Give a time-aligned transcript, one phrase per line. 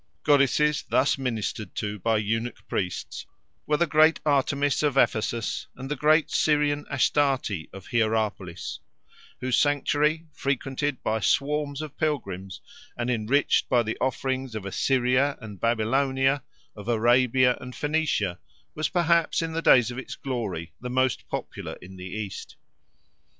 [0.23, 3.27] Goddesses thus ministered to by eunuch priests
[3.67, 8.79] were the great Artemis of Ephesus and the great Syrian Astarte of Hierapolis,
[9.41, 12.61] whose sanctuary, frequented by swarms of pilgrims
[12.97, 16.41] and enriched by the offerings of Assyria and Babylonia,
[16.75, 18.39] of Arabia and Phoenicia,
[18.73, 22.55] was perhaps in the days of its glory the most popular in the East.